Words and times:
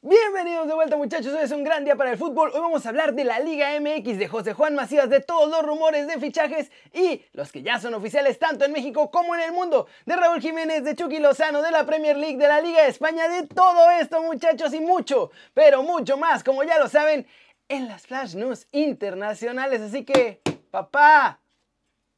Bienvenidos 0.00 0.68
de 0.68 0.74
vuelta 0.74 0.96
muchachos, 0.96 1.34
hoy 1.34 1.42
es 1.42 1.50
un 1.50 1.64
gran 1.64 1.84
día 1.84 1.96
para 1.96 2.12
el 2.12 2.18
fútbol. 2.18 2.52
Hoy 2.54 2.60
vamos 2.60 2.86
a 2.86 2.90
hablar 2.90 3.14
de 3.14 3.24
la 3.24 3.40
Liga 3.40 3.70
MX, 3.80 4.16
de 4.16 4.28
José 4.28 4.52
Juan 4.52 4.76
Macías, 4.76 5.10
de 5.10 5.18
todos 5.18 5.50
los 5.50 5.60
rumores 5.64 6.06
de 6.06 6.20
fichajes 6.20 6.70
y 6.92 7.24
los 7.32 7.50
que 7.50 7.62
ya 7.62 7.80
son 7.80 7.94
oficiales 7.94 8.38
tanto 8.38 8.64
en 8.64 8.70
México 8.70 9.10
como 9.10 9.34
en 9.34 9.40
el 9.40 9.50
mundo. 9.50 9.88
De 10.06 10.14
Raúl 10.14 10.40
Jiménez, 10.40 10.84
de 10.84 10.94
Chucky 10.94 11.18
Lozano, 11.18 11.62
de 11.62 11.72
la 11.72 11.84
Premier 11.84 12.16
League, 12.16 12.36
de 12.36 12.46
la 12.46 12.60
Liga 12.60 12.82
de 12.82 12.90
España, 12.90 13.28
de 13.28 13.48
todo 13.48 13.90
esto 13.90 14.22
muchachos 14.22 14.72
y 14.72 14.78
mucho, 14.78 15.32
pero 15.52 15.82
mucho 15.82 16.16
más, 16.16 16.44
como 16.44 16.62
ya 16.62 16.78
lo 16.78 16.88
saben, 16.88 17.26
en 17.68 17.88
las 17.88 18.06
Flash 18.06 18.36
News 18.36 18.68
internacionales. 18.70 19.80
Así 19.80 20.04
que, 20.04 20.40
papá, 20.70 21.40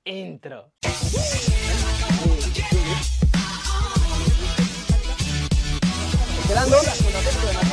intro. 0.04 0.70
Esperando. 6.50 7.69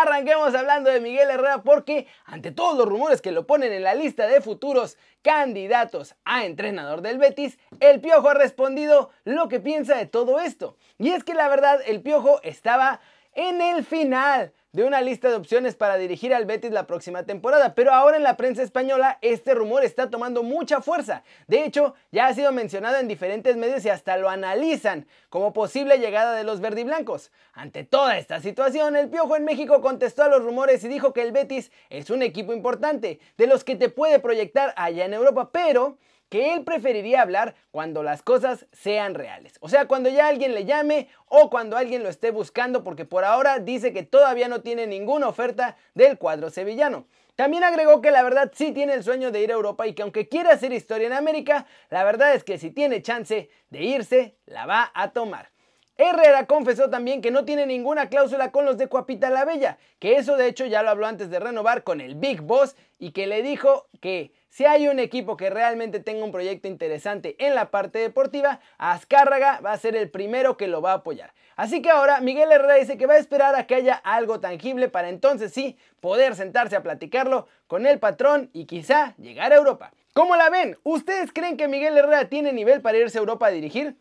Arranquemos 0.00 0.54
hablando 0.54 0.90
de 0.90 1.00
Miguel 1.00 1.28
Herrera 1.28 1.64
porque 1.64 2.06
ante 2.24 2.52
todos 2.52 2.78
los 2.78 2.86
rumores 2.86 3.20
que 3.20 3.32
lo 3.32 3.48
ponen 3.48 3.72
en 3.72 3.82
la 3.82 3.94
lista 3.94 4.28
de 4.28 4.40
futuros 4.40 4.96
candidatos 5.22 6.14
a 6.24 6.44
entrenador 6.44 7.02
del 7.02 7.18
Betis, 7.18 7.58
el 7.80 8.00
Piojo 8.00 8.28
ha 8.28 8.34
respondido 8.34 9.10
lo 9.24 9.48
que 9.48 9.58
piensa 9.58 9.96
de 9.96 10.06
todo 10.06 10.38
esto. 10.38 10.76
Y 10.98 11.08
es 11.10 11.24
que 11.24 11.34
la 11.34 11.48
verdad 11.48 11.80
el 11.84 12.00
Piojo 12.00 12.40
estaba 12.44 13.00
en 13.34 13.60
el 13.60 13.84
final 13.84 14.52
de 14.72 14.84
una 14.84 15.00
lista 15.00 15.28
de 15.28 15.36
opciones 15.36 15.74
para 15.74 15.96
dirigir 15.96 16.34
al 16.34 16.44
Betis 16.44 16.70
la 16.72 16.86
próxima 16.86 17.22
temporada, 17.22 17.74
pero 17.74 17.92
ahora 17.92 18.18
en 18.18 18.22
la 18.22 18.36
prensa 18.36 18.62
española 18.62 19.18
este 19.22 19.54
rumor 19.54 19.82
está 19.82 20.10
tomando 20.10 20.42
mucha 20.42 20.82
fuerza. 20.82 21.22
De 21.46 21.64
hecho, 21.64 21.94
ya 22.12 22.26
ha 22.26 22.34
sido 22.34 22.52
mencionado 22.52 22.98
en 22.98 23.08
diferentes 23.08 23.56
medios 23.56 23.84
y 23.84 23.88
hasta 23.88 24.18
lo 24.18 24.28
analizan 24.28 25.06
como 25.30 25.54
posible 25.54 25.98
llegada 25.98 26.34
de 26.34 26.44
los 26.44 26.60
verdiblancos. 26.60 27.32
Ante 27.54 27.84
toda 27.84 28.18
esta 28.18 28.40
situación, 28.40 28.94
el 28.94 29.08
Piojo 29.08 29.36
en 29.36 29.44
México 29.44 29.80
contestó 29.80 30.24
a 30.24 30.28
los 30.28 30.42
rumores 30.42 30.84
y 30.84 30.88
dijo 30.88 31.14
que 31.14 31.22
el 31.22 31.32
Betis 31.32 31.72
es 31.88 32.10
un 32.10 32.22
equipo 32.22 32.52
importante, 32.52 33.20
de 33.38 33.46
los 33.46 33.64
que 33.64 33.76
te 33.76 33.88
puede 33.88 34.18
proyectar 34.18 34.74
allá 34.76 35.06
en 35.06 35.14
Europa, 35.14 35.50
pero 35.50 35.96
que 36.28 36.52
él 36.54 36.64
preferiría 36.64 37.22
hablar 37.22 37.54
cuando 37.70 38.02
las 38.02 38.22
cosas 38.22 38.66
sean 38.72 39.14
reales. 39.14 39.54
O 39.60 39.68
sea, 39.68 39.86
cuando 39.86 40.08
ya 40.08 40.28
alguien 40.28 40.54
le 40.54 40.64
llame 40.64 41.08
o 41.26 41.50
cuando 41.50 41.76
alguien 41.76 42.02
lo 42.02 42.08
esté 42.08 42.30
buscando, 42.30 42.84
porque 42.84 43.04
por 43.04 43.24
ahora 43.24 43.58
dice 43.58 43.92
que 43.92 44.02
todavía 44.02 44.48
no 44.48 44.60
tiene 44.60 44.86
ninguna 44.86 45.28
oferta 45.28 45.76
del 45.94 46.18
cuadro 46.18 46.50
sevillano. 46.50 47.06
También 47.36 47.62
agregó 47.62 48.00
que 48.00 48.10
la 48.10 48.22
verdad 48.22 48.50
sí 48.52 48.72
tiene 48.72 48.94
el 48.94 49.04
sueño 49.04 49.30
de 49.30 49.40
ir 49.40 49.52
a 49.52 49.54
Europa 49.54 49.86
y 49.86 49.94
que 49.94 50.02
aunque 50.02 50.28
quiera 50.28 50.52
hacer 50.52 50.72
historia 50.72 51.06
en 51.06 51.12
América, 51.12 51.66
la 51.88 52.02
verdad 52.02 52.34
es 52.34 52.42
que 52.42 52.58
si 52.58 52.70
tiene 52.72 53.00
chance 53.00 53.48
de 53.70 53.82
irse, 53.84 54.34
la 54.46 54.66
va 54.66 54.90
a 54.92 55.12
tomar. 55.12 55.50
Herrera 55.96 56.46
confesó 56.46 56.90
también 56.90 57.20
que 57.20 57.32
no 57.32 57.44
tiene 57.44 57.66
ninguna 57.66 58.08
cláusula 58.08 58.52
con 58.52 58.64
los 58.64 58.78
de 58.78 58.86
Cuapita 58.86 59.30
la 59.30 59.44
Bella, 59.44 59.78
que 59.98 60.16
eso 60.16 60.36
de 60.36 60.46
hecho 60.46 60.64
ya 60.66 60.82
lo 60.82 60.90
habló 60.90 61.06
antes 61.06 61.28
de 61.28 61.40
renovar 61.40 61.82
con 61.82 62.00
el 62.00 62.14
Big 62.14 62.40
Boss 62.40 62.76
y 62.98 63.10
que 63.10 63.26
le 63.26 63.42
dijo 63.42 63.88
que 64.00 64.32
si 64.48 64.64
hay 64.64 64.88
un 64.88 64.98
equipo 64.98 65.36
que 65.36 65.50
realmente 65.50 66.00
tenga 66.00 66.24
un 66.24 66.32
proyecto 66.32 66.68
interesante 66.68 67.36
en 67.38 67.54
la 67.54 67.70
parte 67.70 67.98
deportiva, 67.98 68.60
Azcárraga 68.78 69.60
va 69.60 69.72
a 69.72 69.78
ser 69.78 69.94
el 69.94 70.10
primero 70.10 70.56
que 70.56 70.68
lo 70.68 70.80
va 70.80 70.92
a 70.92 70.96
apoyar. 70.96 71.32
Así 71.56 71.82
que 71.82 71.90
ahora 71.90 72.20
Miguel 72.20 72.50
Herrera 72.52 72.74
dice 72.74 72.96
que 72.96 73.06
va 73.06 73.14
a 73.14 73.18
esperar 73.18 73.54
a 73.56 73.66
que 73.66 73.74
haya 73.74 73.94
algo 73.94 74.40
tangible 74.40 74.88
para 74.88 75.08
entonces 75.08 75.52
sí 75.52 75.76
poder 76.00 76.34
sentarse 76.34 76.76
a 76.76 76.82
platicarlo 76.82 77.48
con 77.66 77.86
el 77.86 77.98
patrón 77.98 78.50
y 78.52 78.66
quizá 78.66 79.14
llegar 79.18 79.52
a 79.52 79.56
Europa. 79.56 79.92
¿Cómo 80.14 80.36
la 80.36 80.50
ven? 80.50 80.78
¿Ustedes 80.82 81.32
creen 81.32 81.56
que 81.56 81.68
Miguel 81.68 81.96
Herrera 81.96 82.28
tiene 82.28 82.52
nivel 82.52 82.80
para 82.80 82.98
irse 82.98 83.18
a 83.18 83.20
Europa 83.20 83.46
a 83.46 83.50
dirigir? 83.50 83.96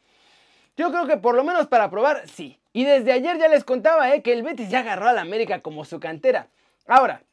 Yo 0.78 0.92
creo 0.92 1.08
que 1.08 1.18
por 1.18 1.36
lo 1.36 1.44
menos 1.44 1.68
para 1.68 1.90
probar, 1.90 2.28
sí. 2.28 2.60
Y 2.74 2.86
desde 2.86 3.12
ayer 3.12 3.38
ya 3.38 3.48
les 3.48 3.64
contaba 3.64 4.14
eh, 4.14 4.22
que 4.22 4.34
el 4.34 4.44
Betis 4.44 4.70
ya 4.70 4.80
agarró 4.80 5.08
al 5.08 5.18
América 5.18 5.62
como 5.62 5.84
su 5.84 6.00
cantera. 6.00 6.50
Ahora, 6.86 7.24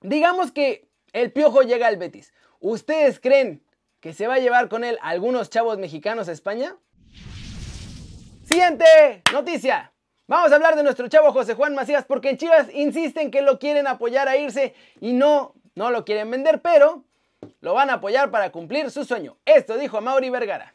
digamos 0.00 0.52
que 0.52 0.88
el 1.12 1.32
Piojo 1.32 1.62
llega 1.62 1.88
al 1.88 1.96
Betis. 1.96 2.32
¿Ustedes 2.60 3.20
creen 3.20 3.64
que 4.00 4.12
se 4.12 4.26
va 4.26 4.34
a 4.34 4.38
llevar 4.38 4.68
con 4.68 4.84
él 4.84 4.98
algunos 5.02 5.50
chavos 5.50 5.78
mexicanos 5.78 6.28
a 6.28 6.32
España? 6.32 6.76
Siguiente 8.44 9.22
noticia. 9.32 9.92
Vamos 10.26 10.52
a 10.52 10.54
hablar 10.54 10.76
de 10.76 10.82
nuestro 10.82 11.08
chavo 11.08 11.32
José 11.32 11.54
Juan 11.54 11.74
Macías 11.74 12.04
porque 12.04 12.30
en 12.30 12.38
Chivas 12.38 12.68
insisten 12.72 13.30
que 13.30 13.42
lo 13.42 13.58
quieren 13.58 13.86
apoyar 13.86 14.28
a 14.28 14.36
irse 14.36 14.74
y 15.00 15.12
no, 15.12 15.54
no 15.74 15.90
lo 15.90 16.04
quieren 16.04 16.30
vender, 16.30 16.62
pero 16.62 17.04
lo 17.60 17.74
van 17.74 17.90
a 17.90 17.94
apoyar 17.94 18.30
para 18.30 18.50
cumplir 18.50 18.90
su 18.90 19.04
sueño. 19.04 19.36
Esto 19.44 19.76
dijo 19.76 20.00
Mauri 20.00 20.30
Vergara. 20.30 20.74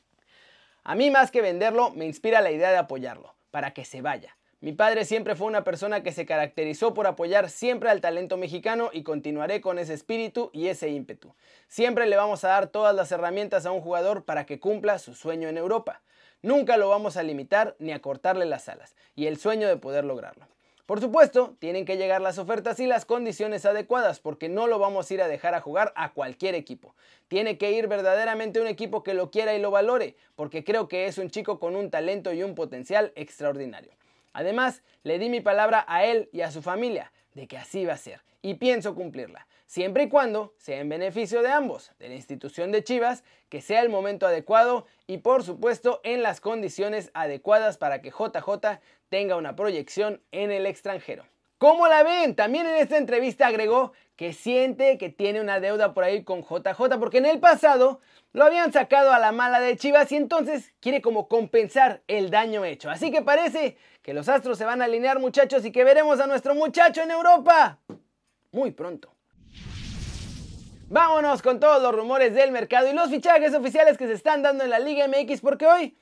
A 0.84 0.96
mí 0.96 1.12
más 1.12 1.30
que 1.32 1.42
venderlo, 1.42 1.92
me 1.92 2.06
inspira 2.06 2.42
la 2.42 2.52
idea 2.52 2.72
de 2.72 2.78
apoyarlo, 2.78 3.36
para 3.52 3.74
que 3.74 3.86
se 3.86 4.02
vaya. 4.02 4.39
Mi 4.62 4.74
padre 4.74 5.06
siempre 5.06 5.38
fue 5.38 5.48
una 5.48 5.64
persona 5.64 6.04
que 6.04 6.12
se 6.12 6.26
caracterizó 6.26 6.94
por 6.94 7.08
apoyar 7.08 7.50
siempre 7.50 7.90
al 7.90 8.02
talento 8.02 8.36
mexicano 8.36 8.90
y 8.92 9.04
continuaré 9.04 9.62
con 9.62 9.80
ese 9.80 9.94
espíritu 9.94 10.50
y 10.52 10.68
ese 10.68 10.90
ímpetu. 10.90 11.34
Siempre 11.70 12.08
le 12.08 12.18
vamos 12.18 12.44
a 12.44 12.50
dar 12.50 12.68
todas 12.68 12.94
las 12.94 13.10
herramientas 13.14 13.66
a 13.66 13.72
un 13.72 13.80
jugador 13.80 14.26
para 14.26 14.46
que 14.46 14.60
cumpla 14.60 15.00
su 15.00 15.14
sueño 15.14 15.48
en 15.48 15.58
Europa. 15.58 16.02
Nunca 16.42 16.76
lo 16.76 16.90
vamos 16.90 17.16
a 17.16 17.24
limitar 17.24 17.78
ni 17.80 17.94
a 17.94 18.02
cortarle 18.02 18.46
las 18.46 18.68
alas 18.68 18.98
y 19.16 19.28
el 19.28 19.38
sueño 19.38 19.66
de 19.66 19.78
poder 19.78 20.04
lograrlo. 20.04 20.46
Por 20.86 21.00
supuesto, 21.00 21.56
tienen 21.60 21.86
que 21.86 21.96
llegar 21.96 22.20
las 22.20 22.38
ofertas 22.38 22.82
y 22.82 22.88
las 22.88 23.06
condiciones 23.06 23.66
adecuadas 23.66 24.20
porque 24.20 24.50
no 24.50 24.68
lo 24.68 24.78
vamos 24.78 25.10
a 25.10 25.14
ir 25.14 25.22
a 25.22 25.30
dejar 25.30 25.56
a 25.56 25.62
jugar 25.62 25.94
a 25.96 26.12
cualquier 26.12 26.56
equipo. 26.56 26.96
Tiene 27.30 27.58
que 27.58 27.72
ir 27.72 27.88
verdaderamente 27.88 28.60
un 28.60 28.68
equipo 28.68 29.04
que 29.04 29.14
lo 29.14 29.32
quiera 29.32 29.54
y 29.54 29.62
lo 29.62 29.72
valore, 29.72 30.18
porque 30.36 30.66
creo 30.66 30.90
que 30.90 31.06
es 31.06 31.18
un 31.18 31.30
chico 31.30 31.60
con 31.60 31.78
un 31.78 31.90
talento 31.90 32.34
y 32.34 32.44
un 32.44 32.56
potencial 32.56 33.14
extraordinario. 33.16 33.94
Además, 34.34 34.84
le 35.04 35.20
di 35.20 35.30
mi 35.30 35.42
palabra 35.42 35.86
a 35.88 36.06
él 36.06 36.30
y 36.32 36.42
a 36.42 36.52
su 36.52 36.62
familia 36.62 37.12
de 37.34 37.48
que 37.48 37.58
así 37.58 37.86
va 37.86 37.94
a 37.94 37.98
ser 37.98 38.22
y 38.42 38.56
pienso 38.56 38.96
cumplirla, 38.96 39.48
siempre 39.66 40.04
y 40.04 40.10
cuando 40.10 40.54
sea 40.58 40.80
en 40.80 40.90
beneficio 40.90 41.42
de 41.42 41.50
ambos, 41.50 41.92
de 42.00 42.10
la 42.10 42.16
institución 42.16 42.72
de 42.72 42.84
Chivas, 42.84 43.24
que 43.50 43.62
sea 43.62 43.82
el 43.82 43.90
momento 43.90 44.28
adecuado 44.28 44.86
y 45.08 45.18
por 45.18 45.44
supuesto 45.44 46.00
en 46.04 46.24
las 46.24 46.40
condiciones 46.40 47.12
adecuadas 47.14 47.78
para 47.78 48.02
que 48.02 48.12
JJ 48.12 48.80
tenga 49.10 49.36
una 49.36 49.56
proyección 49.56 50.22
en 50.32 50.52
el 50.52 50.66
extranjero. 50.66 51.26
¿Cómo 51.58 51.90
la 51.90 52.04
ven? 52.04 52.36
También 52.36 52.68
en 52.68 52.76
esta 52.76 52.96
entrevista 52.96 53.48
agregó 53.48 53.92
que 54.16 54.32
siente 54.32 54.98
que 54.98 55.10
tiene 55.10 55.42
una 55.42 55.60
deuda 55.60 55.94
por 55.94 56.06
ahí 56.06 56.24
con 56.24 56.42
JJ 56.42 56.98
porque 56.98 57.18
en 57.18 57.26
el 57.26 57.40
pasado 57.40 58.00
lo 58.32 58.46
habían 58.46 58.72
sacado 58.72 59.12
a 59.12 59.20
la 59.20 59.34
mala 59.34 59.60
de 59.60 59.76
Chivas 59.76 60.10
y 60.14 60.16
entonces 60.16 60.74
quiere 60.80 61.02
como 61.02 61.28
compensar 61.28 62.02
el 62.08 62.30
daño 62.30 62.64
hecho. 62.64 62.90
Así 62.90 63.12
que 63.12 63.22
parece 63.22 63.76
que 64.10 64.14
los 64.16 64.28
astros 64.28 64.58
se 64.58 64.66
van 64.66 64.82
a 64.82 64.86
alinear 64.86 65.20
muchachos 65.20 65.64
y 65.66 65.72
que 65.72 65.84
veremos 65.84 66.20
a 66.20 66.26
nuestro 66.26 66.56
muchacho 66.56 67.04
en 67.04 67.12
Europa 67.12 67.78
muy 68.52 68.72
pronto. 68.72 69.14
Vámonos 70.88 71.44
con 71.44 71.60
todos 71.60 71.80
los 71.80 71.94
rumores 71.94 72.34
del 72.34 72.52
mercado 72.52 72.90
y 72.90 72.94
los 72.94 73.12
fichajes 73.12 73.54
oficiales 73.54 74.00
que 74.00 74.08
se 74.08 74.14
están 74.14 74.42
dando 74.42 74.64
en 74.64 74.72
la 74.72 74.80
Liga 74.80 75.08
MX 75.08 75.42
porque 75.42 75.68
hoy 75.68 75.96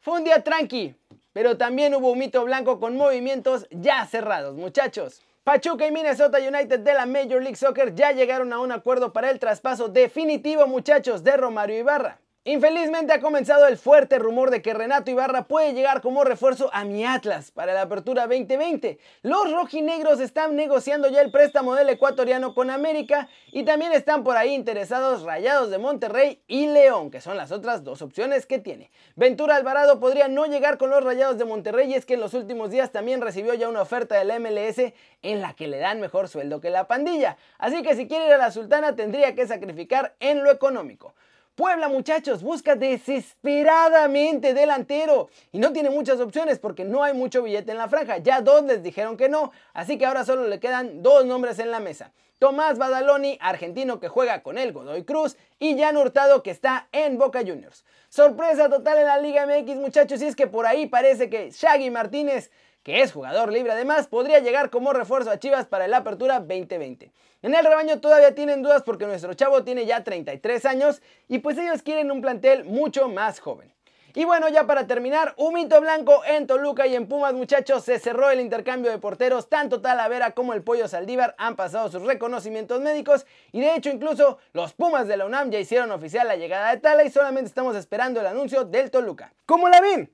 fue 0.00 0.18
un 0.18 0.22
día 0.22 0.44
tranqui, 0.44 0.94
pero 1.32 1.56
también 1.56 1.92
hubo 1.96 2.12
un 2.12 2.20
mito 2.20 2.44
blanco 2.44 2.78
con 2.78 2.96
movimientos 2.96 3.66
ya 3.72 4.06
cerrados, 4.06 4.54
muchachos. 4.54 5.20
Pachuca 5.42 5.88
y 5.88 5.90
Minnesota 5.90 6.38
United 6.38 6.78
de 6.78 6.94
la 6.94 7.04
Major 7.04 7.42
League 7.42 7.56
Soccer 7.56 7.96
ya 7.96 8.12
llegaron 8.12 8.52
a 8.52 8.60
un 8.60 8.70
acuerdo 8.70 9.12
para 9.12 9.28
el 9.28 9.40
traspaso 9.40 9.88
definitivo, 9.88 10.68
muchachos, 10.68 11.24
de 11.24 11.36
Romario 11.36 11.76
Ibarra. 11.80 12.20
Infelizmente 12.50 13.12
ha 13.12 13.20
comenzado 13.20 13.68
el 13.68 13.78
fuerte 13.78 14.18
rumor 14.18 14.50
de 14.50 14.60
que 14.60 14.74
Renato 14.74 15.08
Ibarra 15.08 15.44
puede 15.44 15.72
llegar 15.72 16.00
como 16.00 16.24
refuerzo 16.24 16.68
a 16.72 16.84
mi 16.84 17.06
Atlas 17.06 17.52
para 17.52 17.74
la 17.74 17.82
apertura 17.82 18.26
2020. 18.26 18.98
Los 19.22 19.52
rojinegros 19.52 20.18
están 20.18 20.56
negociando 20.56 21.08
ya 21.08 21.20
el 21.20 21.30
préstamo 21.30 21.76
del 21.76 21.90
ecuatoriano 21.90 22.52
con 22.52 22.70
América 22.70 23.28
y 23.52 23.62
también 23.62 23.92
están 23.92 24.24
por 24.24 24.36
ahí 24.36 24.52
interesados 24.52 25.22
Rayados 25.22 25.70
de 25.70 25.78
Monterrey 25.78 26.42
y 26.48 26.66
León, 26.66 27.12
que 27.12 27.20
son 27.20 27.36
las 27.36 27.52
otras 27.52 27.84
dos 27.84 28.02
opciones 28.02 28.46
que 28.46 28.58
tiene. 28.58 28.90
Ventura 29.14 29.54
Alvarado 29.54 30.00
podría 30.00 30.26
no 30.26 30.46
llegar 30.46 30.76
con 30.76 30.90
los 30.90 31.04
Rayados 31.04 31.38
de 31.38 31.44
Monterrey 31.44 31.92
y 31.92 31.94
es 31.94 32.04
que 32.04 32.14
en 32.14 32.20
los 32.20 32.34
últimos 32.34 32.72
días 32.72 32.90
también 32.90 33.20
recibió 33.20 33.54
ya 33.54 33.68
una 33.68 33.82
oferta 33.82 34.16
del 34.16 34.40
MLS 34.40 34.92
en 35.22 35.40
la 35.40 35.54
que 35.54 35.68
le 35.68 35.78
dan 35.78 36.00
mejor 36.00 36.26
sueldo 36.26 36.60
que 36.60 36.70
la 36.70 36.88
pandilla. 36.88 37.36
Así 37.58 37.84
que 37.84 37.94
si 37.94 38.08
quiere 38.08 38.26
ir 38.26 38.32
a 38.32 38.38
la 38.38 38.50
Sultana 38.50 38.96
tendría 38.96 39.36
que 39.36 39.46
sacrificar 39.46 40.16
en 40.18 40.42
lo 40.42 40.50
económico. 40.50 41.14
Puebla, 41.54 41.88
muchachos, 41.88 42.42
busca 42.42 42.74
desesperadamente 42.74 44.54
delantero 44.54 45.28
y 45.52 45.58
no 45.58 45.72
tiene 45.72 45.90
muchas 45.90 46.20
opciones 46.20 46.58
porque 46.58 46.84
no 46.84 47.02
hay 47.02 47.12
mucho 47.12 47.42
billete 47.42 47.72
en 47.72 47.78
la 47.78 47.88
franja. 47.88 48.18
Ya 48.18 48.40
dos 48.40 48.64
les 48.64 48.82
dijeron 48.82 49.16
que 49.16 49.28
no, 49.28 49.52
así 49.74 49.98
que 49.98 50.06
ahora 50.06 50.24
solo 50.24 50.46
le 50.48 50.60
quedan 50.60 51.02
dos 51.02 51.26
nombres 51.26 51.58
en 51.58 51.70
la 51.70 51.80
mesa. 51.80 52.12
Tomás 52.38 52.78
Badaloni, 52.78 53.36
argentino 53.42 54.00
que 54.00 54.08
juega 54.08 54.42
con 54.42 54.56
el 54.56 54.72
Godoy 54.72 55.04
Cruz, 55.04 55.36
y 55.58 55.78
Jan 55.78 55.98
Hurtado 55.98 56.42
que 56.42 56.50
está 56.50 56.88
en 56.92 57.18
Boca 57.18 57.40
Juniors. 57.40 57.84
Sorpresa 58.08 58.70
total 58.70 58.96
en 58.96 59.06
la 59.06 59.18
Liga 59.18 59.46
MX, 59.46 59.76
muchachos, 59.76 60.22
y 60.22 60.26
es 60.26 60.34
que 60.34 60.46
por 60.46 60.64
ahí 60.64 60.86
parece 60.86 61.28
que 61.28 61.50
Shaggy 61.50 61.90
Martínez 61.90 62.50
que 62.90 63.02
es 63.02 63.12
jugador 63.12 63.52
libre 63.52 63.70
además, 63.70 64.08
podría 64.08 64.40
llegar 64.40 64.68
como 64.68 64.92
refuerzo 64.92 65.30
a 65.30 65.38
Chivas 65.38 65.66
para 65.66 65.86
la 65.86 65.98
apertura 65.98 66.40
2020. 66.40 67.12
En 67.40 67.54
el 67.54 67.64
rebaño 67.64 68.00
todavía 68.00 68.34
tienen 68.34 68.62
dudas 68.62 68.82
porque 68.82 69.06
nuestro 69.06 69.32
chavo 69.34 69.62
tiene 69.62 69.86
ya 69.86 70.02
33 70.02 70.64
años 70.64 71.00
y 71.28 71.38
pues 71.38 71.56
ellos 71.56 71.82
quieren 71.82 72.10
un 72.10 72.20
plantel 72.20 72.64
mucho 72.64 73.08
más 73.08 73.38
joven. 73.38 73.72
Y 74.12 74.24
bueno, 74.24 74.48
ya 74.48 74.66
para 74.66 74.88
terminar, 74.88 75.34
Humito 75.36 75.80
Blanco 75.80 76.24
en 76.26 76.48
Toluca 76.48 76.88
y 76.88 76.96
en 76.96 77.06
Pumas, 77.06 77.32
muchachos, 77.32 77.84
se 77.84 78.00
cerró 78.00 78.28
el 78.28 78.40
intercambio 78.40 78.90
de 78.90 78.98
porteros. 78.98 79.48
Tanto 79.48 79.80
Talavera 79.80 80.32
como 80.32 80.52
el 80.52 80.64
Pollo 80.64 80.88
Saldívar 80.88 81.36
han 81.38 81.54
pasado 81.54 81.92
sus 81.92 82.02
reconocimientos 82.02 82.80
médicos. 82.80 83.24
Y 83.52 83.60
de 83.60 83.76
hecho, 83.76 83.90
incluso 83.90 84.38
los 84.52 84.72
Pumas 84.72 85.06
de 85.06 85.16
la 85.16 85.26
UNAM 85.26 85.52
ya 85.52 85.60
hicieron 85.60 85.92
oficial 85.92 86.26
la 86.26 86.34
llegada 86.34 86.72
de 86.72 86.80
Tala 86.80 87.04
y 87.04 87.10
solamente 87.10 87.46
estamos 87.46 87.76
esperando 87.76 88.18
el 88.18 88.26
anuncio 88.26 88.64
del 88.64 88.90
Toluca. 88.90 89.32
¿Cómo 89.46 89.68
la 89.68 89.80
ven? 89.80 90.10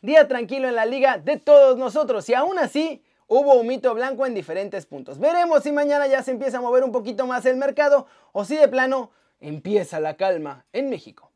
Día 0.00 0.28
tranquilo 0.28 0.68
en 0.68 0.76
la 0.76 0.86
liga 0.86 1.18
de 1.18 1.38
todos 1.38 1.76
nosotros. 1.76 2.28
Y 2.28 2.34
aún 2.34 2.58
así, 2.58 3.02
hubo 3.26 3.54
humito 3.54 3.94
blanco 3.94 4.26
en 4.26 4.34
diferentes 4.34 4.86
puntos. 4.86 5.18
Veremos 5.18 5.64
si 5.64 5.72
mañana 5.72 6.06
ya 6.06 6.22
se 6.22 6.30
empieza 6.30 6.58
a 6.58 6.60
mover 6.60 6.84
un 6.84 6.92
poquito 6.92 7.26
más 7.26 7.44
el 7.46 7.56
mercado 7.56 8.06
o 8.32 8.44
si 8.44 8.56
de 8.56 8.68
plano 8.68 9.10
empieza 9.40 9.98
la 9.98 10.16
calma 10.16 10.66
en 10.72 10.88
México. 10.88 11.32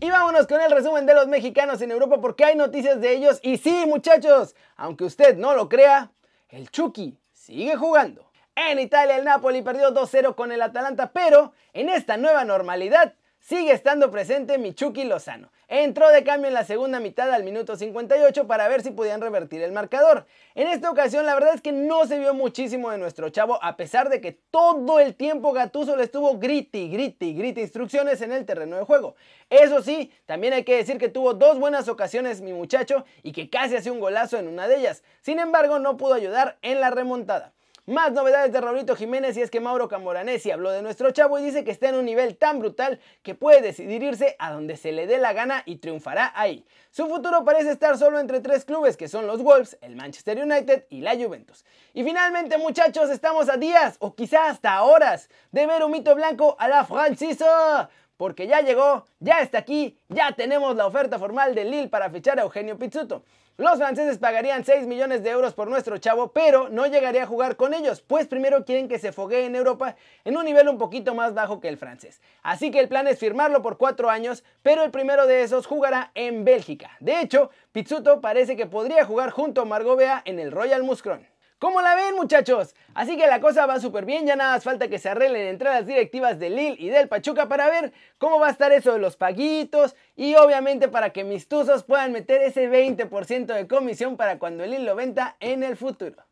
Y 0.00 0.10
vámonos 0.10 0.46
con 0.46 0.60
el 0.60 0.70
resumen 0.70 1.06
de 1.06 1.14
los 1.14 1.28
mexicanos 1.28 1.80
en 1.80 1.92
Europa 1.92 2.20
porque 2.20 2.44
hay 2.44 2.56
noticias 2.56 3.00
de 3.00 3.12
ellos. 3.12 3.38
Y 3.42 3.56
sí, 3.56 3.84
muchachos, 3.86 4.54
aunque 4.76 5.04
usted 5.04 5.36
no 5.36 5.54
lo 5.54 5.68
crea, 5.68 6.10
el 6.48 6.70
Chucky 6.70 7.18
sigue 7.32 7.76
jugando. 7.76 8.30
En 8.54 8.78
Italia 8.78 9.16
el 9.16 9.24
Napoli 9.24 9.62
perdió 9.62 9.94
2-0 9.94 10.34
con 10.34 10.52
el 10.52 10.60
Atalanta, 10.60 11.12
pero 11.12 11.54
en 11.72 11.88
esta 11.88 12.18
nueva 12.18 12.44
normalidad 12.44 13.14
sigue 13.38 13.72
estando 13.72 14.10
presente 14.10 14.58
Michuki 14.58 15.04
Lozano. 15.04 15.50
Entró 15.74 16.10
de 16.10 16.22
cambio 16.22 16.48
en 16.48 16.54
la 16.54 16.66
segunda 16.66 17.00
mitad 17.00 17.32
al 17.32 17.44
minuto 17.44 17.76
58 17.76 18.46
para 18.46 18.68
ver 18.68 18.82
si 18.82 18.90
podían 18.90 19.22
revertir 19.22 19.62
el 19.62 19.72
marcador. 19.72 20.26
En 20.54 20.68
esta 20.68 20.90
ocasión 20.90 21.24
la 21.24 21.32
verdad 21.32 21.54
es 21.54 21.62
que 21.62 21.72
no 21.72 22.06
se 22.06 22.18
vio 22.18 22.34
muchísimo 22.34 22.90
de 22.90 22.98
nuestro 22.98 23.30
chavo 23.30 23.58
a 23.64 23.74
pesar 23.78 24.10
de 24.10 24.20
que 24.20 24.32
todo 24.32 25.00
el 25.00 25.14
tiempo 25.14 25.54
Gatuso 25.54 25.96
le 25.96 26.04
estuvo 26.04 26.38
griti, 26.38 26.90
griti, 26.90 27.32
griti 27.32 27.62
instrucciones 27.62 28.20
en 28.20 28.32
el 28.32 28.44
terreno 28.44 28.76
de 28.76 28.84
juego. 28.84 29.14
Eso 29.48 29.80
sí, 29.80 30.12
también 30.26 30.52
hay 30.52 30.64
que 30.64 30.76
decir 30.76 30.98
que 30.98 31.08
tuvo 31.08 31.32
dos 31.32 31.58
buenas 31.58 31.88
ocasiones 31.88 32.42
mi 32.42 32.52
muchacho 32.52 33.06
y 33.22 33.32
que 33.32 33.48
casi 33.48 33.74
hace 33.74 33.90
un 33.90 33.98
golazo 33.98 34.36
en 34.36 34.48
una 34.48 34.68
de 34.68 34.76
ellas. 34.76 35.02
Sin 35.22 35.38
embargo 35.38 35.78
no 35.78 35.96
pudo 35.96 36.12
ayudar 36.12 36.58
en 36.60 36.82
la 36.82 36.90
remontada. 36.90 37.54
Más 37.86 38.12
novedades 38.12 38.52
de 38.52 38.60
Raulito 38.60 38.94
Jiménez 38.94 39.36
y 39.36 39.42
es 39.42 39.50
que 39.50 39.58
Mauro 39.58 39.88
Camoranesi 39.88 40.52
habló 40.52 40.70
de 40.70 40.82
nuestro 40.82 41.10
chavo 41.10 41.40
y 41.40 41.42
dice 41.42 41.64
que 41.64 41.72
está 41.72 41.88
en 41.88 41.96
un 41.96 42.04
nivel 42.04 42.36
tan 42.36 42.60
brutal 42.60 43.00
que 43.24 43.34
puede 43.34 43.60
decidir 43.60 44.04
irse 44.04 44.36
a 44.38 44.52
donde 44.52 44.76
se 44.76 44.92
le 44.92 45.08
dé 45.08 45.18
la 45.18 45.32
gana 45.32 45.64
y 45.66 45.78
triunfará 45.78 46.32
ahí. 46.36 46.64
Su 46.92 47.08
futuro 47.08 47.44
parece 47.44 47.72
estar 47.72 47.98
solo 47.98 48.20
entre 48.20 48.38
tres 48.38 48.64
clubes 48.64 48.96
que 48.96 49.08
son 49.08 49.26
los 49.26 49.42
Wolves, 49.42 49.78
el 49.80 49.96
Manchester 49.96 50.38
United 50.40 50.86
y 50.90 51.00
la 51.00 51.16
Juventus. 51.16 51.64
Y 51.92 52.04
finalmente 52.04 52.56
muchachos 52.56 53.10
estamos 53.10 53.48
a 53.48 53.56
días 53.56 53.96
o 53.98 54.14
quizá 54.14 54.46
hasta 54.46 54.80
horas 54.84 55.28
de 55.50 55.66
ver 55.66 55.82
un 55.82 55.90
mito 55.90 56.14
blanco 56.14 56.54
a 56.60 56.68
la 56.68 56.84
Francisa 56.84 57.90
porque 58.16 58.46
ya 58.46 58.60
llegó, 58.60 59.06
ya 59.18 59.40
está 59.40 59.58
aquí, 59.58 59.98
ya 60.08 60.30
tenemos 60.30 60.76
la 60.76 60.86
oferta 60.86 61.18
formal 61.18 61.56
de 61.56 61.64
Lille 61.64 61.88
para 61.88 62.10
fichar 62.10 62.38
a 62.38 62.42
Eugenio 62.42 62.78
Pizzuto. 62.78 63.24
Los 63.58 63.76
franceses 63.76 64.16
pagarían 64.16 64.64
6 64.64 64.86
millones 64.86 65.22
de 65.22 65.28
euros 65.28 65.52
por 65.52 65.68
nuestro 65.68 65.98
chavo, 65.98 66.32
pero 66.32 66.70
no 66.70 66.86
llegaría 66.86 67.24
a 67.24 67.26
jugar 67.26 67.56
con 67.56 67.74
ellos, 67.74 68.00
pues 68.00 68.26
primero 68.26 68.64
quieren 68.64 68.88
que 68.88 68.98
se 68.98 69.12
foguee 69.12 69.44
en 69.44 69.54
Europa 69.54 69.94
en 70.24 70.38
un 70.38 70.46
nivel 70.46 70.68
un 70.68 70.78
poquito 70.78 71.14
más 71.14 71.34
bajo 71.34 71.60
que 71.60 71.68
el 71.68 71.76
francés. 71.76 72.22
Así 72.42 72.70
que 72.70 72.80
el 72.80 72.88
plan 72.88 73.06
es 73.08 73.18
firmarlo 73.18 73.60
por 73.60 73.76
4 73.76 74.08
años, 74.08 74.42
pero 74.62 74.82
el 74.82 74.90
primero 74.90 75.26
de 75.26 75.42
esos 75.42 75.66
jugará 75.66 76.12
en 76.14 76.46
Bélgica. 76.46 76.92
De 77.00 77.20
hecho, 77.20 77.50
Pizzuto 77.72 78.22
parece 78.22 78.56
que 78.56 78.66
podría 78.66 79.04
jugar 79.04 79.30
junto 79.30 79.60
a 79.60 79.66
Margovea 79.66 80.22
en 80.24 80.38
el 80.38 80.50
Royal 80.50 80.82
Muscron. 80.82 81.31
¿Cómo 81.62 81.80
la 81.80 81.94
ven 81.94 82.16
muchachos? 82.16 82.74
Así 82.92 83.16
que 83.16 83.28
la 83.28 83.40
cosa 83.40 83.66
va 83.66 83.78
súper 83.78 84.04
bien, 84.04 84.26
ya 84.26 84.34
nada 84.34 84.54
más 84.54 84.64
falta 84.64 84.88
que 84.88 84.98
se 84.98 85.08
arreglen 85.08 85.46
entre 85.46 85.68
las 85.68 85.86
directivas 85.86 86.40
del 86.40 86.56
Lille 86.56 86.74
y 86.76 86.88
del 86.88 87.06
Pachuca 87.06 87.46
para 87.46 87.70
ver 87.70 87.92
cómo 88.18 88.40
va 88.40 88.48
a 88.48 88.50
estar 88.50 88.72
eso 88.72 88.94
de 88.94 88.98
los 88.98 89.16
paguitos 89.16 89.94
y 90.16 90.34
obviamente 90.34 90.88
para 90.88 91.10
que 91.10 91.22
mis 91.22 91.46
tuzos 91.46 91.84
puedan 91.84 92.10
meter 92.10 92.42
ese 92.42 92.68
20% 92.68 93.46
de 93.54 93.68
comisión 93.68 94.16
para 94.16 94.40
cuando 94.40 94.64
el 94.64 94.72
Lille 94.72 94.82
lo 94.82 94.96
venta 94.96 95.36
en 95.38 95.62
el 95.62 95.76
futuro. 95.76 96.24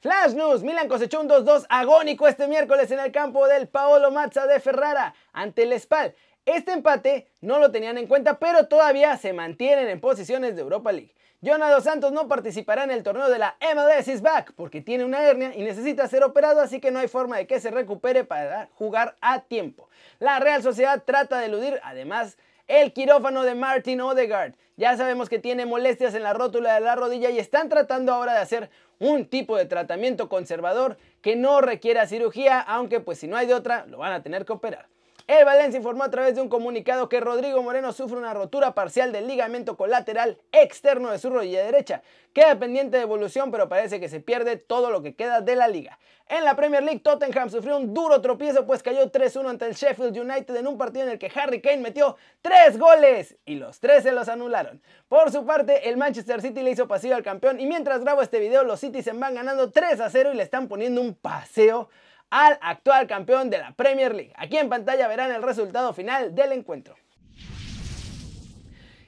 Flash 0.00 0.34
News, 0.34 0.62
Milan 0.62 0.86
cosechó 0.86 1.20
un 1.20 1.28
2-2 1.28 1.66
agónico 1.68 2.28
este 2.28 2.46
miércoles 2.46 2.88
en 2.92 3.00
el 3.00 3.10
campo 3.10 3.48
del 3.48 3.66
Paolo 3.66 4.12
Mazza 4.12 4.46
de 4.46 4.60
Ferrara 4.60 5.12
ante 5.32 5.64
el 5.64 5.72
Spal. 5.80 6.14
Este 6.48 6.72
empate 6.72 7.26
no 7.42 7.58
lo 7.58 7.70
tenían 7.70 7.98
en 7.98 8.06
cuenta, 8.06 8.38
pero 8.38 8.68
todavía 8.68 9.14
se 9.18 9.34
mantienen 9.34 9.86
en 9.88 10.00
posiciones 10.00 10.56
de 10.56 10.62
Europa 10.62 10.92
League. 10.92 11.14
Jonado 11.44 11.82
Santos 11.82 12.10
no 12.10 12.26
participará 12.26 12.84
en 12.84 12.90
el 12.90 13.02
torneo 13.02 13.28
de 13.28 13.38
la 13.38 13.56
MLS 13.60 14.08
is 14.08 14.22
back 14.22 14.54
porque 14.56 14.80
tiene 14.80 15.04
una 15.04 15.22
hernia 15.22 15.54
y 15.54 15.60
necesita 15.62 16.08
ser 16.08 16.24
operado, 16.24 16.62
así 16.62 16.80
que 16.80 16.90
no 16.90 17.00
hay 17.00 17.08
forma 17.08 17.36
de 17.36 17.46
que 17.46 17.60
se 17.60 17.70
recupere 17.70 18.24
para 18.24 18.70
jugar 18.76 19.14
a 19.20 19.42
tiempo. 19.42 19.90
La 20.20 20.40
Real 20.40 20.62
Sociedad 20.62 21.02
trata 21.04 21.38
de 21.38 21.46
eludir 21.46 21.80
además 21.82 22.38
el 22.66 22.94
quirófano 22.94 23.42
de 23.42 23.54
Martin 23.54 24.00
Odegaard. 24.00 24.54
Ya 24.78 24.96
sabemos 24.96 25.28
que 25.28 25.38
tiene 25.38 25.66
molestias 25.66 26.14
en 26.14 26.22
la 26.22 26.32
rótula 26.32 26.72
de 26.72 26.80
la 26.80 26.94
rodilla 26.94 27.28
y 27.28 27.38
están 27.38 27.68
tratando 27.68 28.14
ahora 28.14 28.32
de 28.32 28.40
hacer 28.40 28.70
un 28.98 29.26
tipo 29.26 29.58
de 29.58 29.66
tratamiento 29.66 30.30
conservador 30.30 30.96
que 31.20 31.36
no 31.36 31.60
requiera 31.60 32.06
cirugía, 32.06 32.58
aunque 32.58 33.00
pues 33.00 33.18
si 33.18 33.26
no 33.26 33.36
hay 33.36 33.46
de 33.46 33.52
otra 33.52 33.84
lo 33.84 33.98
van 33.98 34.14
a 34.14 34.22
tener 34.22 34.46
que 34.46 34.54
operar. 34.54 34.86
El 35.28 35.44
Valencia 35.44 35.76
informó 35.76 36.04
a 36.04 36.10
través 36.10 36.34
de 36.34 36.40
un 36.40 36.48
comunicado 36.48 37.10
que 37.10 37.20
Rodrigo 37.20 37.62
Moreno 37.62 37.92
sufre 37.92 38.16
una 38.16 38.32
rotura 38.32 38.72
parcial 38.74 39.12
del 39.12 39.28
ligamento 39.28 39.76
colateral 39.76 40.40
externo 40.52 41.10
de 41.10 41.18
su 41.18 41.28
rodilla 41.28 41.62
derecha. 41.62 42.00
Queda 42.32 42.58
pendiente 42.58 42.96
de 42.96 43.02
evolución, 43.02 43.50
pero 43.50 43.68
parece 43.68 44.00
que 44.00 44.08
se 44.08 44.20
pierde 44.20 44.56
todo 44.56 44.90
lo 44.90 45.02
que 45.02 45.16
queda 45.16 45.42
de 45.42 45.54
la 45.54 45.68
liga. 45.68 45.98
En 46.28 46.44
la 46.44 46.56
Premier 46.56 46.82
League, 46.82 47.00
Tottenham 47.00 47.50
sufrió 47.50 47.76
un 47.76 47.92
duro 47.92 48.22
tropiezo, 48.22 48.66
pues 48.66 48.82
cayó 48.82 49.12
3-1 49.12 49.50
ante 49.50 49.66
el 49.66 49.74
Sheffield 49.74 50.16
United 50.16 50.56
en 50.56 50.66
un 50.66 50.78
partido 50.78 51.04
en 51.04 51.10
el 51.10 51.18
que 51.18 51.30
Harry 51.34 51.60
Kane 51.60 51.82
metió 51.82 52.16
3 52.40 52.78
goles 52.78 53.36
y 53.44 53.56
los 53.56 53.80
3 53.80 54.04
se 54.04 54.12
los 54.12 54.30
anularon. 54.30 54.80
Por 55.08 55.30
su 55.30 55.44
parte, 55.44 55.90
el 55.90 55.98
Manchester 55.98 56.40
City 56.40 56.62
le 56.62 56.70
hizo 56.70 56.88
paseo 56.88 57.14
al 57.14 57.22
campeón 57.22 57.60
y 57.60 57.66
mientras 57.66 58.00
grabo 58.00 58.22
este 58.22 58.40
video, 58.40 58.64
los 58.64 58.80
City 58.80 59.02
se 59.02 59.12
van 59.12 59.34
ganando 59.34 59.70
3-0 59.70 60.32
y 60.32 60.36
le 60.38 60.42
están 60.42 60.68
poniendo 60.68 61.02
un 61.02 61.12
paseo 61.12 61.90
al 62.30 62.58
actual 62.60 63.06
campeón 63.06 63.50
de 63.50 63.58
la 63.58 63.72
Premier 63.72 64.14
League. 64.14 64.32
Aquí 64.36 64.56
en 64.56 64.68
pantalla 64.68 65.08
verán 65.08 65.32
el 65.32 65.42
resultado 65.42 65.92
final 65.92 66.34
del 66.34 66.52
encuentro. 66.52 66.96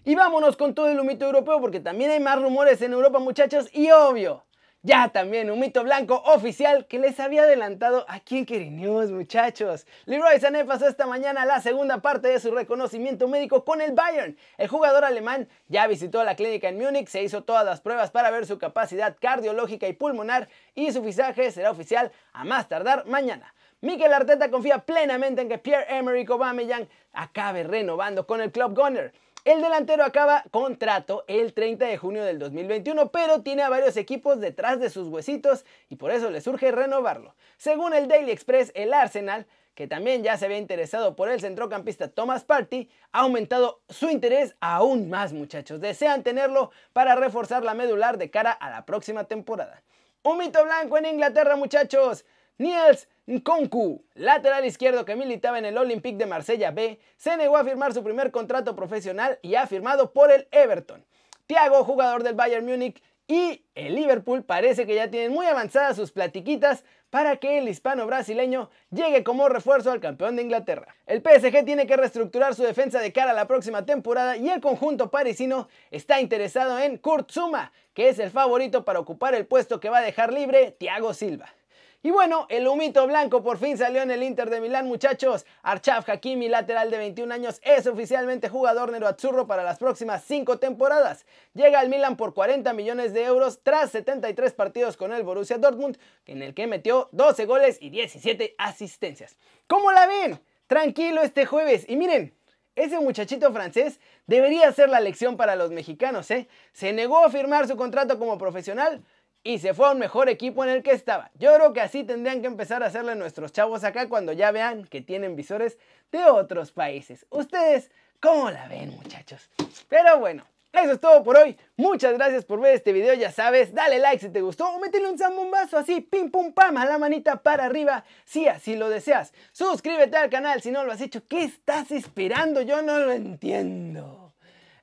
Y 0.05 0.15
vámonos 0.15 0.57
con 0.57 0.75
todo 0.75 0.89
el 0.89 0.99
humito 0.99 1.27
europeo 1.27 1.61
porque 1.61 1.81
también 1.81 2.11
hay 2.11 2.21
más 2.21 2.41
rumores 2.41 2.81
en 2.83 2.93
Europa 2.93 3.19
muchachos 3.19 3.69
y 3.73 3.91
obvio, 3.91 4.47
ya 4.83 5.09
también 5.09 5.51
un 5.51 5.61
mito 5.61 5.83
blanco 5.83 6.23
oficial 6.27 6.87
que 6.87 6.99
les 6.99 7.21
había 7.21 7.43
adelantado 7.43 8.07
aquí 8.09 8.39
en 8.39 8.47
Keri 8.47 8.71
News, 8.71 9.11
muchachos. 9.11 9.87
Leroy 10.07 10.41
Sané 10.41 10.65
pasó 10.65 10.89
esta 10.89 11.07
mañana 11.07 11.45
la 11.45 11.61
segunda 11.61 12.01
parte 12.01 12.29
de 12.29 12.41
su 12.41 12.51
reconocimiento 12.51 13.29
médico 13.29 13.65
con 13.65 13.83
el 13.83 13.93
Bayern. 13.93 14.39
El 14.57 14.69
jugador 14.69 15.05
alemán 15.05 15.49
ya 15.69 15.87
visitó 15.87 16.25
la 16.25 16.35
clínica 16.35 16.69
en 16.69 16.79
Múnich, 16.79 17.09
se 17.09 17.23
hizo 17.23 17.45
todas 17.45 17.65
las 17.65 17.81
pruebas 17.83 18.11
para 18.11 18.31
ver 18.31 18.47
su 18.47 18.59
capacidad 18.59 19.17
cardiológica 19.21 19.87
y 19.87 19.93
pulmonar 19.93 20.49
y 20.75 20.93
su 20.93 21.05
fichaje 21.05 21.51
será 21.51 21.71
oficial 21.71 22.11
a 22.33 22.45
más 22.45 22.69
tardar 22.69 23.07
mañana. 23.07 23.55
Mikel 23.83 24.13
Arteta 24.13 24.51
confía 24.51 24.79
plenamente 24.79 25.43
en 25.43 25.49
que 25.49 25.59
Pierre-Emerick 25.59 26.31
Aubameyang 26.31 26.89
acabe 27.13 27.65
renovando 27.65 28.27
con 28.27 28.41
el 28.41 28.53
Club 28.53 28.75
Gunner. 28.75 29.13
El 29.45 29.63
delantero 29.63 30.05
acaba 30.05 30.45
contrato 30.51 31.25
el 31.27 31.55
30 31.55 31.87
de 31.87 31.97
junio 31.97 32.25
del 32.25 32.39
2021, 32.39 33.11
pero 33.11 33.41
tiene 33.41 33.63
a 33.63 33.71
varios 33.71 33.97
equipos 33.97 34.39
detrás 34.39 34.79
de 34.81 34.91
sus 34.91 35.09
huesitos 35.09 35.65
y 35.89 35.97
por 35.97 36.11
eso 36.11 36.31
le 36.31 36.43
surge 36.43 36.71
renovarlo. 36.71 37.35
Según 37.57 37.95
el 37.95 38.07
Daily 38.07 38.33
Express, 38.33 38.71
el 38.75 38.93
Arsenal, 38.93 39.47
que 39.75 39.87
también 39.87 40.23
ya 40.23 40.37
se 40.37 40.45
había 40.45 40.59
interesado 40.59 41.17
por 41.17 41.31
el 41.31 41.41
centrocampista 41.41 42.09
Thomas 42.09 42.45
Party, 42.45 42.91
ha 43.13 43.21
aumentado 43.21 43.81
su 43.89 44.11
interés 44.11 44.55
aún 44.61 45.09
más, 45.09 45.33
muchachos. 45.33 45.81
Desean 45.81 46.23
tenerlo 46.23 46.71
para 46.93 47.15
reforzar 47.15 47.65
la 47.65 47.73
medular 47.73 48.19
de 48.19 48.31
cara 48.31 48.53
a 48.53 48.69
la 48.69 48.85
próxima 48.85 49.25
temporada. 49.25 49.83
Un 50.23 50.37
mito 50.37 50.63
blanco 50.65 50.99
en 50.99 51.07
Inglaterra, 51.07 51.57
muchachos. 51.57 52.27
Niels 52.61 53.09
Nkonku, 53.27 54.05
lateral 54.13 54.67
izquierdo 54.67 55.07
que 55.07 55.17
militaba 55.17 55.59
en 55.59 55.65
el 55.65 55.79
Olympique 55.79 56.19
de 56.19 56.27
Marsella 56.27 56.71
B, 56.73 57.01
se 57.17 57.35
negó 57.39 57.57
a 57.57 57.65
firmar 57.65 57.95
su 57.95 58.05
primer 58.05 58.31
contrato 58.31 58.77
profesional 58.77 59.39
y 59.41 59.55
ha 59.55 59.67
firmado 59.67 60.13
por 60.13 60.31
el 60.31 60.47
Everton. 60.51 61.03
Thiago, 61.47 61.85
jugador 61.85 62.23
del 62.23 62.35
Bayern 62.35 62.67
Múnich, 62.67 63.03
y 63.27 63.65
el 63.75 63.95
Liverpool 63.95 64.45
parece 64.45 64.87
que 64.87 64.95
ya 64.95 65.11
tienen 65.11 65.33
muy 65.33 65.47
avanzadas 65.47 65.97
sus 65.97 66.13
platiquitas 66.13 66.85
para 67.09 67.39
que 67.39 67.57
el 67.57 67.67
hispano 67.67 68.07
brasileño 68.07 68.69
llegue 68.91 69.25
como 69.25 69.49
refuerzo 69.49 69.91
al 69.91 70.01
campeón 70.01 70.37
de 70.37 70.43
Inglaterra. 70.43 70.95
El 71.07 71.23
PSG 71.23 71.65
tiene 71.65 71.87
que 71.87 71.97
reestructurar 71.97 72.55
su 72.55 72.63
defensa 72.63 73.01
de 73.01 73.11
cara 73.11 73.31
a 73.31 73.35
la 73.35 73.47
próxima 73.47 73.87
temporada 73.87 74.37
y 74.37 74.51
el 74.51 74.61
conjunto 74.61 75.11
parisino 75.11 75.69
está 75.91 76.21
interesado 76.21 76.79
en 76.79 76.99
Kurt 76.99 77.31
Zuma, 77.31 77.73
que 77.95 78.11
es 78.11 78.19
el 78.19 78.31
favorito 78.31 78.85
para 78.85 79.01
ocupar 79.01 79.35
el 79.35 79.47
puesto 79.47 79.81
que 79.81 79.89
va 79.89 79.99
a 79.99 80.03
dejar 80.03 80.31
libre 80.31 80.73
Thiago 80.73 81.15
Silva. 81.15 81.55
Y 82.03 82.11
bueno, 82.11 82.47
el 82.49 82.67
humito 82.67 83.07
blanco 83.07 83.43
por 83.43 83.59
fin 83.59 83.77
salió 83.77 84.01
en 84.01 84.11
el 84.11 84.23
Inter 84.23 84.49
de 84.49 84.63
Milán, 84.63 84.87
muchachos. 84.87 85.45
Archav 85.63 86.03
Hakimi, 86.11 86.49
lateral 86.49 86.91
de 86.91 86.97
21 86.97 87.35
años, 87.35 87.61
es 87.63 87.87
oficialmente 87.87 88.49
jugador 88.49 88.91
nero-azzurro 88.91 89.47
para 89.47 89.63
las 89.63 89.79
próximas 89.79 90.25
5 90.25 90.59
temporadas. 90.59 91.27
Llega 91.53 91.79
al 91.79 91.91
Milan 91.91 92.17
por 92.17 92.33
40 92.33 92.73
millones 92.73 93.13
de 93.13 93.25
euros 93.25 93.61
tras 93.63 93.91
73 93.91 94.55
partidos 94.55 94.97
con 94.97 95.13
el 95.13 95.25
Borussia 95.25 95.59
Dortmund, 95.59 95.99
en 96.25 96.41
el 96.41 96.55
que 96.55 96.67
metió 96.67 97.11
12 97.13 97.45
goles 97.45 97.77
y 97.83 97.91
17 97.91 98.55
asistencias. 98.57 99.37
¿Cómo 99.67 99.93
la 99.93 100.07
ven? 100.07 100.41
Tranquilo 100.67 101.21
este 101.21 101.45
jueves. 101.45 101.85
Y 101.87 101.97
miren, 101.97 102.35
ese 102.77 102.99
muchachito 102.99 103.53
francés 103.53 104.01
debería 104.27 104.73
ser 104.73 104.89
la 104.89 105.01
lección 105.01 105.37
para 105.37 105.55
los 105.55 105.71
mexicanos, 105.71 106.31
¿eh? 106.31 106.49
Se 106.73 106.95
negó 106.95 107.23
a 107.23 107.29
firmar 107.29 107.69
su 107.69 107.77
contrato 107.77 108.19
como 108.19 108.39
profesional, 108.39 109.05
y 109.43 109.59
se 109.59 109.75
fue 109.75 109.89
a 109.89 109.93
un 109.93 109.99
mejor 109.99 110.29
equipo 110.29 110.65
en 110.65 110.71
el 110.71 110.83
que 110.83 110.93
estaba. 110.93 111.31
Yo 111.39 111.55
creo 111.55 111.73
que 111.73 111.81
así 111.81 112.05
tendrían 112.05 112.41
que 112.41 112.47
empezar 112.47 112.83
a 112.83 112.87
hacerle 112.87 113.15
nuestros 113.15 113.53
chavos 113.53 113.85
acá 113.85 114.09
cuando 114.09 114.33
ya 114.33 114.51
vean 114.51 114.85
que 114.85 115.01
tienen 115.01 115.37
visores 115.37 115.79
de 116.13 116.25
otros 116.25 116.73
países. 116.73 117.27
¿Ustedes 117.31 117.91
cómo 118.21 118.51
la 118.51 118.69
ven, 118.69 118.91
muchachos? 118.91 119.51
Pero 119.89 120.19
bueno, 120.19 120.45
eso 120.73 120.93
es 120.93 121.01
todo 121.01 121.23
por 121.25 121.37
hoy. 121.37 121.57
Muchas 121.77 122.15
gracias 122.15 122.45
por 122.45 122.61
ver 122.61 122.75
este 122.75 122.93
video, 122.93 123.15
ya 123.15 123.33
sabes, 123.33 123.75
dale 123.75 123.99
like 123.99 124.21
si 124.21 124.31
te 124.31 124.43
gustó 124.43 124.69
o 124.69 124.79
métele 124.79 125.09
un 125.09 125.19
zambombazo 125.19 125.79
así, 125.79 126.01
pim 126.01 126.31
pum 126.31 126.53
pam, 126.53 126.77
a 126.77 126.85
la 126.85 126.99
manita 126.99 127.43
para 127.43 127.65
arriba, 127.65 128.05
si 128.25 128.47
así 128.47 128.77
lo 128.77 128.89
deseas. 128.89 129.33
Suscríbete 129.53 130.17
al 130.17 130.31
canal 130.31 130.61
si 130.61 130.71
no 130.71 130.85
lo 130.85 130.93
has 130.93 131.01
hecho. 131.01 131.27
¿Qué 131.27 131.45
estás 131.45 131.91
esperando? 131.91 132.61
Yo 132.63 132.83
no 132.83 132.99
lo 132.99 133.11
entiendo. 133.11 134.20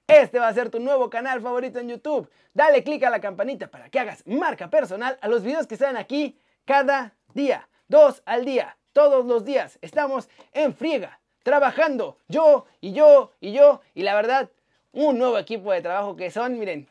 Este 0.07 0.39
va 0.39 0.47
a 0.47 0.53
ser 0.53 0.69
tu 0.69 0.79
nuevo 0.79 1.09
canal 1.09 1.41
favorito 1.41 1.79
en 1.79 1.89
YouTube. 1.89 2.29
Dale 2.53 2.81
click 2.81 3.03
a 3.03 3.09
la 3.09 3.19
campanita 3.19 3.67
para 3.67 3.89
que 3.89 3.99
hagas 3.99 4.25
marca 4.25 4.69
personal 4.69 5.17
a 5.21 5.27
los 5.27 5.43
videos 5.43 5.67
que 5.67 5.75
salen 5.75 5.97
aquí 5.97 6.39
cada 6.63 7.13
día. 7.33 7.67
Dos 7.89 8.23
al 8.25 8.45
día, 8.45 8.77
todos 8.93 9.25
los 9.25 9.43
días. 9.43 9.77
Estamos 9.81 10.29
en 10.53 10.73
friega, 10.73 11.19
trabajando. 11.43 12.19
Yo 12.29 12.67
y 12.79 12.93
yo 12.93 13.33
y 13.41 13.51
yo. 13.51 13.81
Y 13.93 14.03
la 14.03 14.15
verdad, 14.15 14.49
un 14.93 15.17
nuevo 15.17 15.37
equipo 15.37 15.73
de 15.73 15.81
trabajo 15.81 16.15
que 16.15 16.31
son, 16.31 16.57
miren, 16.57 16.87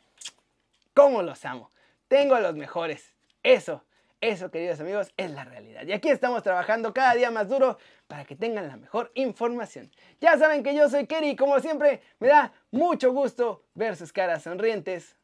cómo 0.92 1.22
los 1.22 1.42
amo. 1.46 1.70
Tengo 2.08 2.34
a 2.34 2.40
los 2.40 2.54
mejores. 2.54 3.14
Eso 3.42 3.82
eso, 4.20 4.50
queridos 4.50 4.80
amigos, 4.80 5.12
es 5.16 5.30
la 5.30 5.44
realidad. 5.44 5.84
Y 5.86 5.92
aquí 5.92 6.08
estamos 6.08 6.42
trabajando 6.42 6.94
cada 6.94 7.14
día 7.14 7.30
más 7.30 7.48
duro 7.48 7.78
para 8.08 8.24
que 8.24 8.34
tengan 8.34 8.66
la 8.68 8.76
mejor 8.76 9.10
información. 9.14 9.90
Ya 10.20 10.38
saben 10.38 10.62
que 10.62 10.74
yo 10.74 10.88
soy 10.88 11.06
Kerry 11.06 11.30
y 11.30 11.36
como 11.36 11.60
siempre 11.60 12.00
me 12.18 12.28
da 12.28 12.52
mucho 12.70 13.12
gusto 13.12 13.62
ver 13.74 13.96
sus 13.96 14.12
caras 14.12 14.42
sonrientes, 14.42 15.16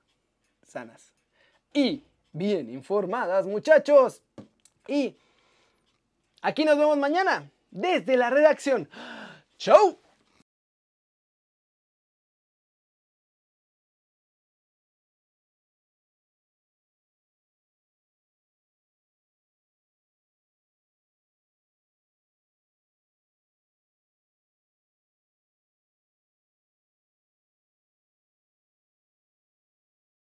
sanas 0.63 1.13
y 1.73 2.05
bien 2.33 2.71
informadas, 2.71 3.47
muchachos. 3.47 4.23
Y 4.87 5.17
aquí 6.43 6.65
nos 6.65 6.79
vemos 6.79 6.99
mañana 6.99 7.51
desde 7.71 8.17
la 8.17 8.31
redacción. 8.31 8.89
¡Chau! 9.57 9.99